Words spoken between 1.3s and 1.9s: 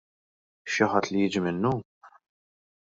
minnu?